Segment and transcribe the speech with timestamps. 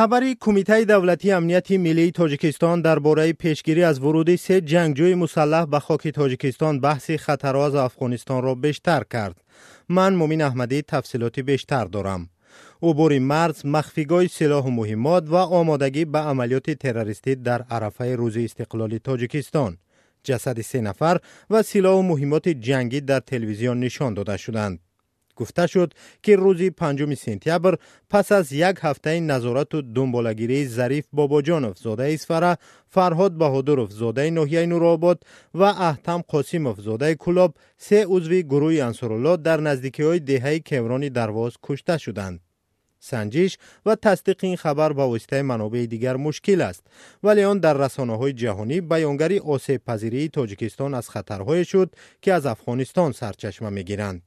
[0.00, 6.08] خبری کمیته دولتی امنیتی ملی تاجیکستان درباره پیشگیری از ورود سه جنگجوی مسلح به خاک
[6.08, 9.40] تاجیکستان بحث خطرات افغانستان را بیشتر کرد.
[9.88, 12.28] من مومین احمدی تفصیلاتی بیشتر دارم.
[12.82, 18.98] عبور مرز، مخفیگاه سلاح و مهمات و آمادگی به عملیات تروریستی در عرفه روز استقلال
[18.98, 19.76] تاجیکستان.
[20.24, 21.18] جسد سه نفر
[21.50, 24.78] و سلاح و مهمات جنگی در تلویزیون نشان داده شدند.
[25.40, 27.74] گفته شد که روزی پنجم سپتامبر
[28.10, 32.56] پس از یک هفته نظارت و دنبالگیری ظریف باباجانوف زاده اسفره
[32.88, 35.22] فرهاد بهادروف زاده ناحیه نورآباد
[35.54, 41.52] و احتم قاسیموف زاده کلاب سه عضو گروه انصارالله در نزدیکی های دهه کمران درواز
[41.62, 42.40] کشته شدند.
[43.00, 46.86] سنجش و تصدیق این خبر با واسطه منابع دیگر مشکل است.
[47.22, 52.46] ولی آن در رسانه های جهانی بیانگری آسیب پذیری تاجیکستان از خطرهای شد که از
[52.46, 54.22] افغانستان سرچشمه می گیرند.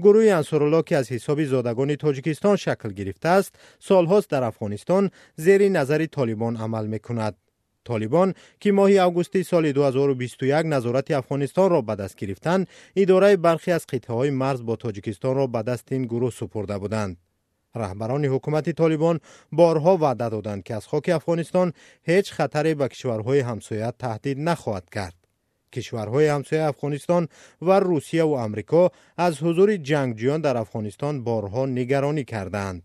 [0.00, 3.54] گروه انصارالله که از حساب زادگان تاجیکستان شکل گرفته است.
[3.78, 7.36] سالهاست در افغانستان زیر نظر طالبان عمل می کند.
[7.84, 13.86] طالبان که ماه اوگوستی سال 2021 نظارت افغانستان را به دست گرفتند اداره برخی از
[13.86, 17.16] قطعه های مرز با تاجیکستان را به دست این گروه سپرده بودند.
[17.74, 19.20] رهبران حکومت طالبان
[19.52, 25.19] بارها وعده دادند که از خاک افغانستان هیچ خطری به کشورهای همسایه تهدید نخواهد کرد.
[25.74, 27.24] кишварҳои ҳамсояи афғонистон
[27.66, 28.82] ва русияву амрико
[29.26, 32.78] аз ҳузури ҷангҷӯён дар афғонистон борҳо нигаронӣ карданд.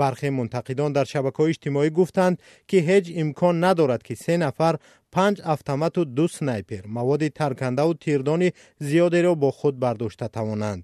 [0.00, 2.36] Бархе мунтақидон дар шабакаҳои иҷтимоӣ гуфтанд
[2.68, 4.74] ки ҳеҷ имкон надорад ки се нафар
[5.14, 8.48] панҷ автомату ду снайпер маводи таркандаву тирдони
[8.88, 10.82] зиёдеро бо худ бардошта тавонанд.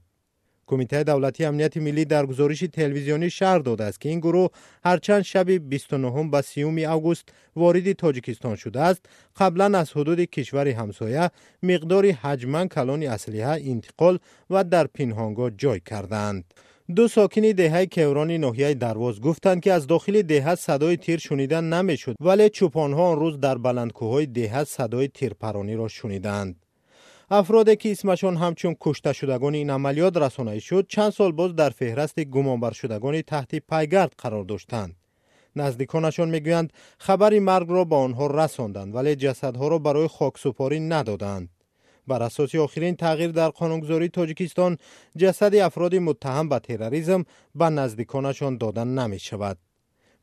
[0.70, 4.48] کمیته دولتی امنیت ملی در گزارش تلویزیونی شهر داده است که این گروه
[4.84, 9.00] هرچند شب 29 و 30 اوگوست وارد تاجیکستان شده است
[9.36, 11.30] قبلا از حدود کشور همسایه
[11.62, 14.18] مقدار حجما کلان اسلحه انتقال
[14.50, 16.44] و در پنهانگاه جای کردند.
[16.96, 22.14] دو ساکن دهه کورانی ناحیه درواز گفتند که از داخل دهه صدای تیر شنیدن نمی‌شد
[22.20, 26.69] ولی چوپانها آن روز در بلندکوهای دهه صدای تیرپرانی را شنیدند.
[27.30, 33.22] афроде ки исмашон ҳамчун кушташудагони ин амалиёт расонӣ шуд чанд сол боз дар феҳрасти гумонбаршудагони
[33.32, 34.92] таҳти пайгард қарор доштанд.
[35.60, 36.72] Наздиконашон мегӯянд
[37.06, 41.46] хабари маргро ба онҳо расонданд вале ҷасадҳоро барои хоксупорӣ надоданд.
[42.08, 44.72] Бар асоси охирин тағйир дар қонунгузории тоҷикистон
[45.20, 47.20] ҷасади афроди муттаҳам ба терроризм
[47.54, 49.58] ба наздиконашон дода намешавад.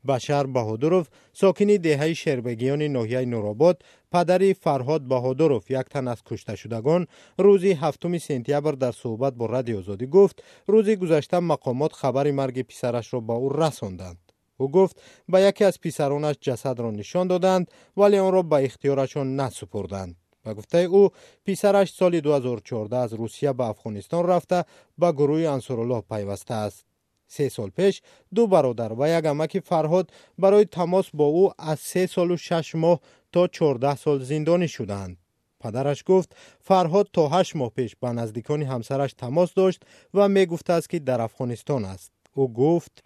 [0.08, 3.82] بشر بهادروف ساکن دهه شربگیان ناحیه نورآباد
[4.12, 7.06] پدری فرهاد بهادروف یک تن از کشته شدگان
[7.38, 13.14] روزی هفتم سپتامبر در صحبت با رادیو آزادی گفت روزی گذشته مقامات خبر مرگ پسرش
[13.14, 14.32] را با او رساندند.
[14.56, 19.40] او گفت به یکی از پسرانش جسد را نشان دادند ولی آن را به اختیارشان
[19.40, 20.16] نسپردند.
[20.44, 21.08] و گفته او
[21.46, 24.64] پسرش سال 2014 از روسیه به افغانستان رفته
[24.98, 26.87] به گروه انصارالله پیوسته است.
[27.28, 28.02] سه سال پیش
[28.34, 32.74] دو برادر و یک امک فرهاد برای تماس با او از سه سال و شش
[32.74, 33.00] ماه
[33.32, 35.16] تا چهارده سال زندانی شدند.
[35.60, 39.82] پدرش گفت فرهاد تا هشت ماه پیش به نزدیکان همسرش تماس داشت
[40.14, 42.12] و می گفته است که در افغانستان است.
[42.34, 43.04] او گفت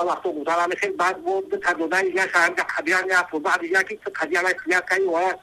[0.00, 2.32] авахто гузарами хел баъд бо кадода як
[2.76, 5.34] қадиян яку баъд яки кадияла якай ва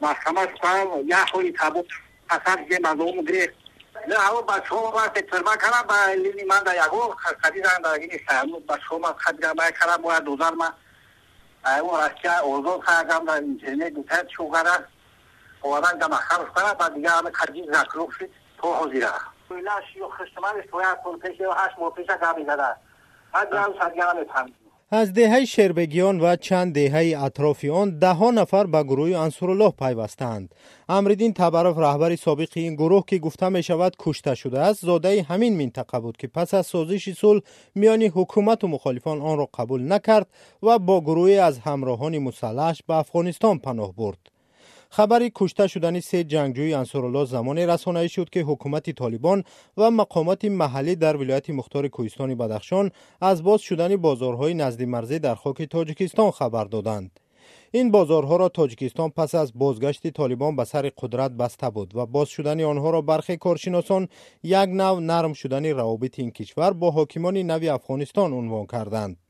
[0.00, 0.88] маҳкама сам
[1.20, 1.80] яҳои табу
[2.28, 3.50] асар зе мазлум грех
[4.24, 8.98] ҳаво бачаҳо ва тетфирма кара ба лини ман да яго кадидан да гини сану бачаҳо
[8.98, 10.68] ма кадидан ба кара боя дозар ма.
[11.64, 14.76] Ҳаво расия озод кардам да интернет бутад чу кара
[15.62, 19.14] оваран да махарус кара ба дигар ами кадид закруф шид то ҳозира.
[19.50, 22.76] Илаш ё хиштманиш тоя кун пеше ҳашт мо пеша габи зада
[24.94, 30.54] از دهه شربگیان و چند دهه اطراف آن ده ها نفر به گروه انصرالله پیوستند.
[30.88, 35.62] امردین تبرف رهبر سابق این گروه که گفته می شود کشته شده است زاده همین
[35.62, 37.40] منطقه بود که پس از سازش صلح
[37.74, 40.26] میان حکومت و مخالفان آن را قبول نکرد
[40.62, 44.31] و با گروه از همراهان مسلحش به افغانستان پناه برد.
[44.94, 49.44] خبری کشته شدن سه جنگجوی انصارالله زمانی رسانه‌ای شد که حکومت طالبان
[49.76, 52.90] و مقامات محلی در ولایت مختار کوهستان بدخشان
[53.20, 57.20] از باز شدن بازارهای نزد مرزی در خاک تاجیکستان خبر دادند.
[57.70, 62.28] این بازارها را تاجیکستان پس از بازگشت طالبان به سر قدرت بسته بود و باز
[62.28, 64.08] شدن آنها را برخی کارشناسان
[64.42, 69.21] یک نوع نرم شدن روابط این کشور با حاکمان نوی افغانستان عنوان کردند.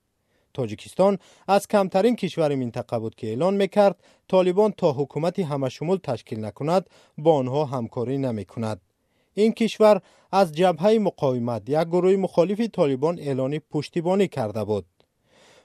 [0.54, 1.18] تاجیکستان
[1.48, 3.96] از کمترین کشور منطقه بود که اعلان می‌کرد
[4.28, 8.80] طالبان تا حکومت همه شمول تشکیل نکند با آنها همکاری نمی کند.
[9.34, 10.00] این کشور
[10.32, 14.84] از جبهه مقاومت یک گروه مخالف طالبان اعلان پشتیبانی کرده بود.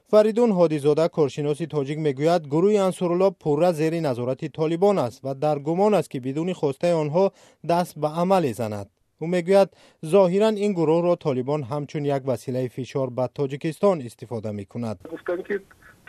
[0.09, 5.93] فریدون هادیزاده کارشناس تاجیک می‌گوید گروه انصرالله پورا زیر نظارت طالبان است و در گمان
[5.93, 7.31] است که بدون خواسته آنها
[7.69, 8.89] دست به عمل زند
[9.19, 9.69] او می‌گوید
[10.05, 15.41] ظاهرا این گروه را طالبان همچون یک وسیله فشار به تاجیکستان استفاده می کند گفتن
[15.41, 15.59] که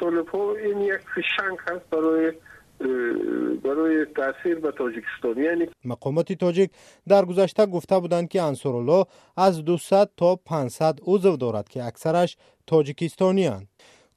[0.00, 2.32] طالب ها این یک فشنگ هست برای
[3.64, 5.38] برای تاثیر به تاجیکستان.
[5.38, 6.70] یعنی مقامات تاجیک
[7.08, 9.04] در گذشته گفته بودند که انصرالله
[9.36, 13.68] از 200 تا 500 عضو دارد که اکثرش تاجیکستانی هستند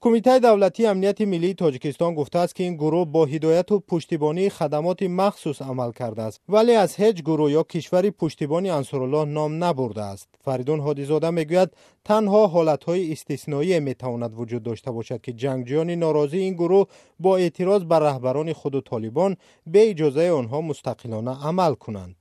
[0.04, 5.04] کمیته دولتی امنیت ملی تاجیکستان گفته است که این گروه با هدایت و پشتیبانی خدمات
[5.04, 10.30] مخصوص عمل کرده است ولی از هیچ گروه یا کشوری پشتیبانی انصرالله نام نبرده است.
[10.44, 11.70] فریدون هادیزاده می‌گوید
[12.06, 16.88] تنها حالتهای استثنایی می‌تواند وجود داشته باشد که جنگجویان ناراضی این گروه
[17.20, 19.38] با اعتراض بر رهبران خود و طالبان
[19.68, 22.21] به اجازه آنها مستقلانه عمل کنند.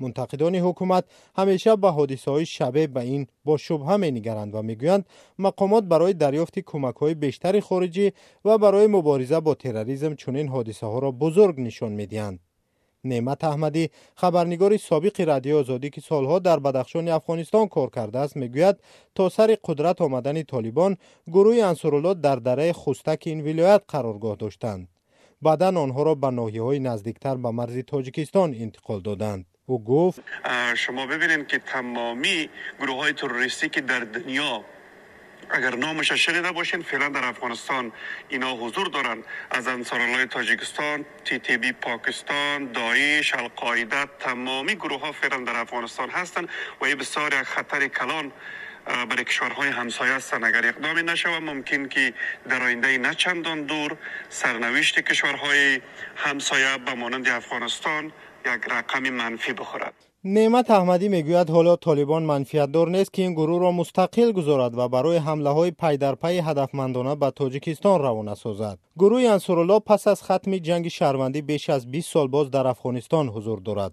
[0.00, 1.04] منتقدان حکومت
[1.36, 5.06] همیشه به حادثه های شبه به این با شبه می نگرند و می‌گویند
[5.38, 8.12] مقامات برای دریافت کمک های بیشتر خارجی
[8.44, 12.40] و برای مبارزه با تروریسم چنین حادثه ها را بزرگ نشان می‌دهند.
[13.04, 18.76] نعمت احمدی خبرنگار سابق رادیو آزادی که سالها در بدخشان افغانستان کار کرده است می‌گوید
[19.14, 20.96] تا سر قدرت آمدن طالبان
[21.26, 24.88] گروه انصرالله در دره خستک این ولایت قرارگاه داشتند.
[25.42, 29.46] بعدا آنها را به ناحیه های نزدیکتر به مرز تاجیکستان انتقال دادند.
[29.68, 30.20] او گفت
[30.74, 32.50] شما ببینید که تمامی
[32.80, 34.64] گروه های تروریستی که در دنیا
[35.50, 37.92] اگر نامش شنیده باشین فعلا در افغانستان
[38.28, 45.12] اینا حضور دارند از انصار تاجیکستان تی تی بی پاکستان داعش القاعده تمامی گروه ها
[45.12, 46.48] فعلا در افغانستان هستند
[46.80, 48.32] و این بسیار خطر کلان
[49.10, 52.14] برای کشورهای همسایه هستند اگر اقدامی نشود ممکن که
[52.48, 53.96] در آینده نه چندان دور
[54.28, 55.80] سرنوشت کشورهای
[56.16, 58.12] همسایه به مانند افغانستان
[58.54, 59.94] یک رقم منفی بخورد.
[60.24, 64.88] نعمت احمدی می‌گوید حالا طالبان منفیت دار نیست که این گروه را مستقل گذارد و
[64.88, 68.78] برای حمله های پی در پی هدفمندانه به تاجیکستان روانه سازد.
[68.96, 73.58] گروه انصرالله پس از ختم جنگ شهروندی بیش از 20 سال باز در افغانستان حضور
[73.58, 73.92] دارد.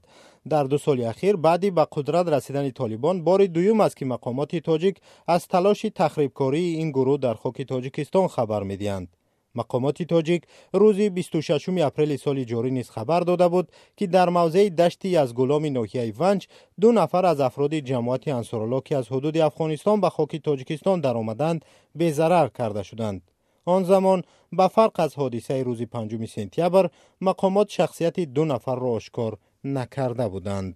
[0.50, 4.98] در دو سال اخیر بعدی به قدرت رسیدن طالبان بار دوم است که مقامات تاجیک
[5.28, 9.08] از تلاش تخریبکاری این گروه در خاک تاجیکستان خبر می‌دهند.
[9.56, 10.44] مقامات تاجیک
[10.74, 15.66] روز 26 اپریل سال جاری نیز خبر داده بود که در موضع دشتی از گلام
[15.66, 16.48] ناحیه ونج
[16.82, 21.66] دو نفر از افراد جماعت انصارالله که از حدود افغانستان به خاک تاجیکستان در آمدند
[21.96, 23.22] به ضرر کرده شدند.
[23.66, 24.22] آن زمان
[24.52, 26.90] به فرق از حادثه روز 5 سپتامبر
[27.22, 30.74] مقامات شخصیت دو نفر را آشکار نکرده بودند.